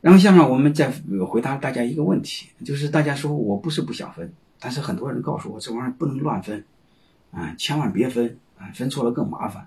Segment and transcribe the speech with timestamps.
[0.00, 0.92] 然后下面我们再
[1.28, 6.64] 回答大家一个问题，就是大家说我不是不想分，但是很多人告诉我这玩意儿不能乱分，
[7.32, 9.66] 啊，千万别分啊，分错了更麻烦。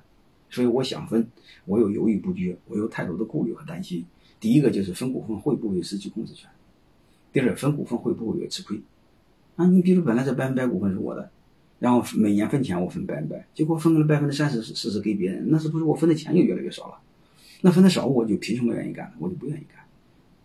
[0.49, 1.28] 所以我想分，
[1.65, 4.05] 我又犹豫不决，我有太多的顾虑和担心。
[4.39, 6.50] 第一个就是分股份会不会失去控制权？
[7.32, 8.82] 第二，分股份会不会有吃亏？
[9.55, 11.29] 啊，你比如本来这百分百股份是我的，
[11.79, 16.98] 然后每年分钱我分百分百，结果分了百分之三十四十给别人，那是不是我分的钱就越来越少了？
[17.61, 19.13] 那分的少我就凭什么愿意干？
[19.20, 19.80] 我就不愿意干。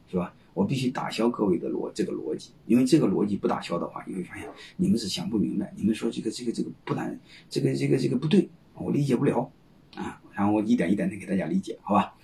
[0.09, 0.35] 是吧？
[0.55, 5.71] 我必须打消各位的逻这个逻辑，因为这个逻辑不打消的话，你会发现你们是想不明白。
[5.77, 7.19] 你们说这个这个这个不难，
[7.51, 9.53] 这个这个这个不对，我理解不了
[9.95, 10.23] 啊。
[10.33, 12.15] 然后我一点一点的给大家理解，好吧？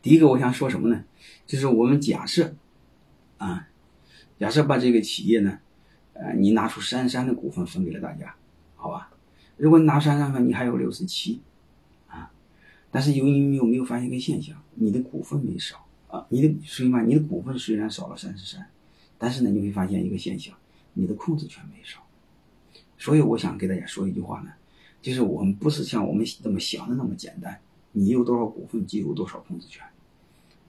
[0.00, 1.04] 第一个我想说什么呢？
[1.46, 2.54] 就是我们假设
[3.36, 3.68] 啊，
[4.38, 5.58] 假设把这个企业呢，
[6.14, 8.34] 呃，你拿出三三的股份分给了大家，
[8.74, 9.10] 好吧？
[9.58, 11.40] 如果你拿三三分，你还有六十七
[12.06, 12.30] 啊，
[12.90, 15.85] 但是由于你有没有发现一个现象，你的股份没少。
[16.28, 18.68] 你的所以嘛，你的股份虽然少了三十三，
[19.18, 20.54] 但是呢，你会发现一个现象，
[20.94, 22.00] 你的控制权没少。
[22.98, 24.50] 所以我想给大家说一句话呢，
[25.02, 27.60] 就是我们不是像我们这么想的那么简单，
[27.92, 29.84] 你有多少股份就有多少控制权。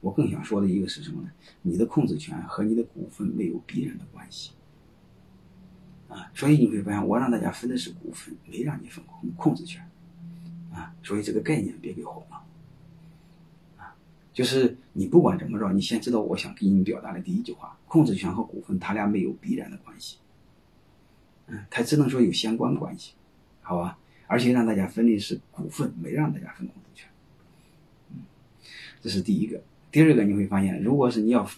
[0.00, 1.30] 我更想说的一个是什么呢？
[1.62, 4.52] 你的控制权和你的股份没有必然的关系。
[6.08, 9.82] 啊，所以你会发现，我让大家分的是股份，没让你分控控制权。
[10.72, 12.44] 啊，所以这个概念别给混了。
[14.32, 20.18] 就是你不管怎么着，你先知道我想给你表达的第一句话：控制权和股份，它俩没有必然的关系。
[21.48, 23.14] 嗯，它只能说有相关关系，
[23.62, 23.98] 好吧？
[24.26, 27.08] 而且让大家分的是股份，没让大家分控制权。
[28.10, 28.18] 嗯，
[29.00, 29.60] 这是第一个。
[29.90, 31.48] 第二个，你会发现，如果是你要，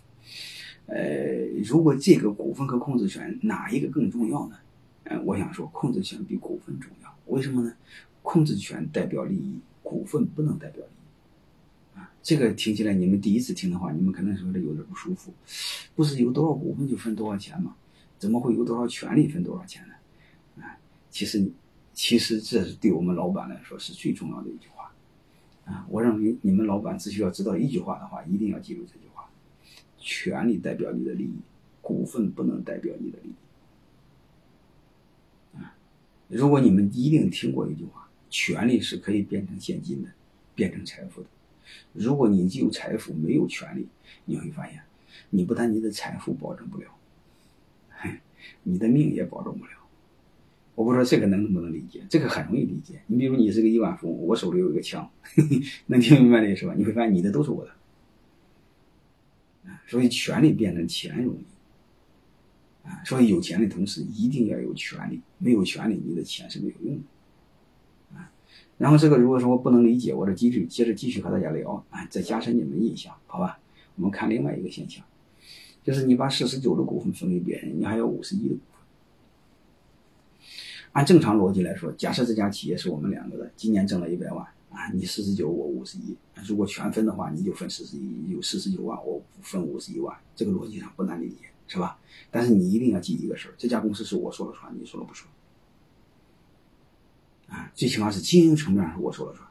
[0.86, 4.56] 呃，如果这个股份和控制权哪一个更重要呢？
[5.04, 7.12] 嗯，我想说，控制权比股份重要。
[7.26, 7.74] 为什么呢？
[8.22, 10.99] 控制权代表利益，股份不能代表利益。
[12.22, 15.32] 这个听起来，你们第一次听的话，你们可能说的有点不舒服。
[15.94, 17.74] 不是有多少股份就分多少钱吗？
[18.18, 19.94] 怎么会有多少权利分多少钱呢？
[20.62, 20.78] 啊，
[21.10, 21.50] 其实，
[21.94, 24.92] 其实这是对我们老板来说是最重要的一句话。
[25.64, 29.30] 啊，我认为你们老板只需要知道一句话的话，一定要记住这句话：
[29.96, 31.38] 权利代表你的利益，
[31.80, 33.34] 股份不能代表你的利益。
[35.56, 35.74] 啊，
[36.28, 40.10] 如果你们一定听过一句话：权利是可以变成现金的，
[40.54, 41.28] 变成财富的。
[41.92, 43.86] 如果你有财富没有权利，
[44.24, 44.80] 你会发现，
[45.30, 46.86] 你不但你的财富保证不了，
[48.62, 49.72] 你的命也保证不了。
[50.74, 52.02] 我不知道这个能不能理解？
[52.08, 53.02] 这个很容易理解。
[53.06, 55.10] 你比如你是个亿万富翁，我手里有一个枪，
[55.86, 56.74] 能听明白这意思吧？
[56.76, 57.70] 你会发现你的都是我的。
[59.70, 67.02] 啊所以权利变成钱容易，啊，所以有钱的同时一定要有权利，没有权利你的钱是没有用的。
[68.80, 73.58] 然后这个如果说我不能理解，我的继续接着继续和大家聊，啊，再加深你们的印象，好吧？
[73.96, 75.04] 我们看另外一个现象，
[75.84, 80.48] 就是你把四十九的股份分给别人，你还有五十一的股份。
[80.92, 86.16] 按正常逻辑来说，假设这家企业是我们两个的，今年挣了一百万，啊，你四十九，我五十一，
[86.46, 91.98] 如果全分的话，你就分四十一，有四十九万，我分五十一万，这个逻辑上不难理解，是吧？
[92.30, 95.28] 但是你一定要记一个事儿，这家公司是我说了算，你说了不算。
[97.50, 99.46] 啊，最起码是经营层面上我说了算。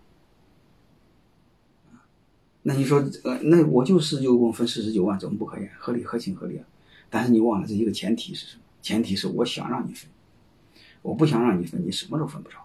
[2.62, 5.68] 那你说，呃，那我就四十九公分四十九万，怎么不可以？
[5.78, 6.66] 合理合情合理啊。
[7.10, 8.64] 但是你忘了这一个前提是什么？
[8.82, 10.10] 前提是我想让你分，
[11.02, 12.58] 我不想让你分，你什么都分不着。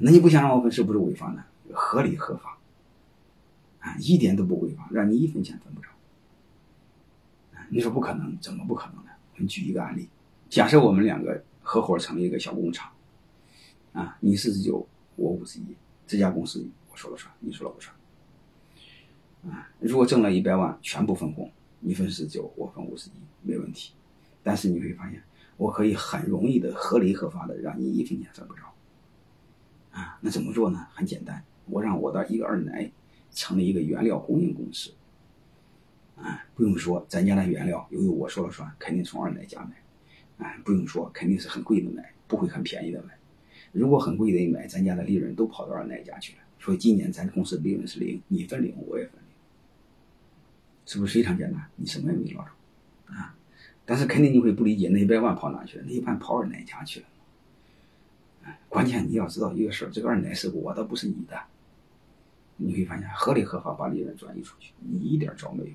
[0.00, 1.44] 那你不想让我分，是不是违法呢？
[1.72, 2.58] 合理合法，
[3.80, 5.88] 啊，一点都不违法，让你一分钱分不着。
[7.70, 9.10] 你说不可能，怎么不可能呢？
[9.34, 10.08] 我们举一个案例，
[10.50, 12.90] 假设我们两个合伙成立一个小工厂。
[13.94, 15.64] 啊，你四十九，我五十一，
[16.06, 17.94] 这家公司我说了算，你说了不算。
[19.46, 21.50] 啊，如果挣了一百万，全部分红，
[21.80, 23.12] 你分四十九，我分五十一，
[23.42, 23.92] 没问题。
[24.42, 25.22] 但是你会发现，
[25.56, 28.62] 我可以很容易的、合理合法的让你一分钱分不着。
[29.92, 30.86] 啊，那怎么做呢？
[30.92, 32.90] 很简单，我让我的一个二奶
[33.30, 34.92] 成立一个原料供应公司。
[36.16, 40.44] 啊，不用说，咱家的原料由于我说了算，肯定从二奶家买。
[40.44, 43.16] 啊，不用说，肯定是很贵的买，不会很便宜的买。
[43.74, 46.38] 如果很贵的买，咱家的利润都跑到二奶家去了。
[46.60, 49.28] 所以今年咱公司利润是零，你分零，我也分零，
[50.86, 51.62] 是不是非常简单？
[51.74, 52.50] 你什么也没捞着
[53.12, 53.36] 啊！
[53.84, 55.84] 但是肯定你会不理解，那一百万跑哪去了？
[55.86, 57.06] 那一半跑二奶家去了。
[58.68, 61.36] 关键你要知道一个事儿，这个二奶是我的，不是你的。
[62.56, 65.70] 你会发现合理合法把利润转移出去，你一点招没有。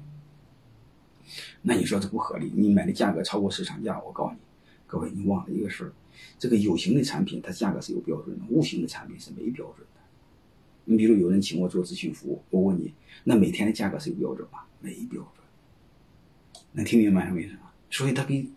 [1.62, 2.52] 那你说这不合理？
[2.56, 4.40] 你买的价格超过市场价，我告诉你，
[4.88, 5.92] 各位你忘了一个事儿。
[6.38, 10.02] 这个有形的产品，它价格是有标准的；无形的产品是没标准的。
[10.86, 14.60] 你比如有人请我做咨询服务，我问你，那每天的价格是有标准吗？
[14.82, 15.46] 没标准。
[16.72, 17.60] 能听明白是为什么？
[17.90, 18.48] 所以他给，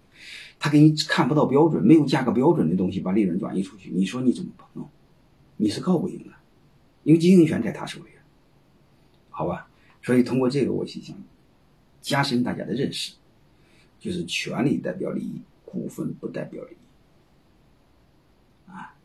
[0.58, 4.88] 他给你看不到标准，没有价格标准的东西，把利润转移出去，你说你怎么弄？
[5.56, 6.30] 你是告不赢的，
[7.04, 8.10] 因为经营权在他手里，
[9.30, 9.68] 好吧？
[10.02, 11.16] 所以通过这个，我心想
[12.00, 13.14] 加深大家的认识，
[14.00, 16.76] 就是权利代表利益，股份不代表利益。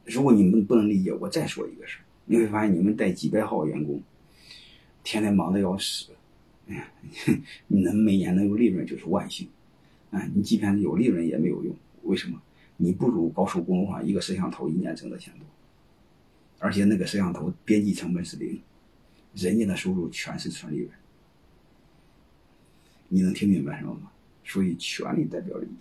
[0.08, 4.02] 如果你们不能理解，我再说一个事儿，你会发现你们带几百号员工，
[5.04, 6.08] 天天忙得要死，
[6.68, 6.92] 哎呀，
[7.68, 9.48] 你能每年能有利润就是万幸。
[10.10, 12.42] 啊，你即便有利润也没有用，为什么？
[12.78, 15.46] 你不如高速公路上一个摄像头一年挣的钱多，
[16.60, 18.62] 而且那个摄像头边际成本是零，
[19.36, 20.90] 人家的收入全是纯利润。
[23.10, 24.12] 你能听明白什么吗？
[24.46, 25.76] 所以权利代表利益。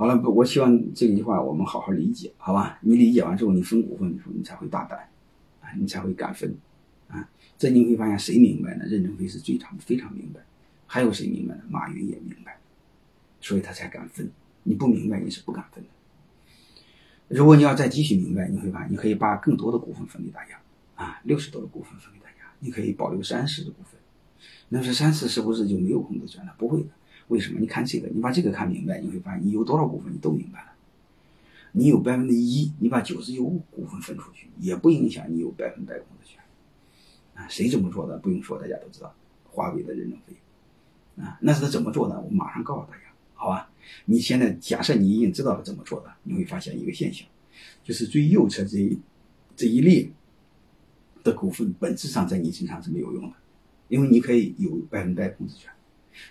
[0.00, 2.78] 好了，我希望这句话我们好好理解，好吧？
[2.80, 4.98] 你理解完之后，你分股份的时候，你才会大胆，
[5.60, 6.56] 啊，你才会敢分，
[7.08, 8.86] 啊，这你会发现谁明白呢？
[8.88, 10.40] 任正非是最常非常明白。
[10.86, 11.62] 还有谁明白呢？
[11.68, 12.58] 马云也明白，
[13.42, 14.30] 所以他才敢分。
[14.62, 15.90] 你不明白，你是不敢分的。
[17.28, 20.58] 如果你要再继续明白，你会发现，你可以把更多的股份分给大家
[20.94, 24.00] 啊，六十多的股份分给大家，你可以保留三十的股份。
[24.70, 26.54] 那这三十是不是就没有控制权了？
[26.56, 26.88] 不会的。
[27.30, 27.60] 为什么？
[27.60, 30.72] 你看这个，你把这个看明白，你会发现，你有多少股份，你都明白了。
[31.72, 36.42] 你有百分之一，你把九十九股份分出去，也不影响你有百分百控制权。
[37.34, 38.18] 啊，谁这么做的？
[38.18, 41.22] 不用说，大家都知道，华为的任正非。
[41.22, 42.20] 啊，那是他怎么做的？
[42.20, 43.04] 我马上告诉大家，
[43.34, 43.70] 好吧？
[44.06, 47.24] 你现在假设你已经知道了怎么做的，你会发现一个现象，
[47.84, 48.98] 就是最右侧这一
[49.54, 50.10] 这一列
[51.22, 53.36] 的股份，本质上在你身上是没有用的，
[53.88, 55.70] 因为你可以有百分百控制权。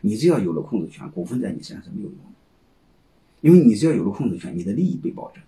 [0.01, 2.25] 你只要有了控制权，股份在你身上是没有用的，
[3.41, 5.43] 因为你只要有了控制权，你的利益被保证。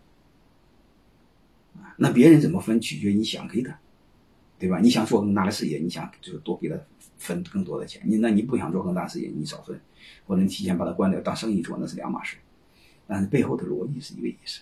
[1.82, 3.80] 啊，那别人怎么分，取决于你想给他。
[4.60, 4.80] 对吧？
[4.80, 6.80] 你想做更大的事业，你想就是多给他
[7.18, 8.00] 分更多的钱。
[8.06, 9.82] 你那你不想做更大事业，你少分，
[10.28, 12.38] 或者你提前把它关掉当生意做，那是两码事。
[13.08, 14.62] 但是背后的逻辑是一个意思。